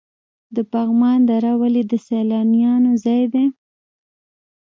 د 0.55 0.57
پغمان 0.71 1.19
دره 1.29 1.53
ولې 1.61 1.83
د 1.91 1.93
سیلانیانو 2.07 2.91
ځای 3.05 3.23
دی؟ 3.33 3.45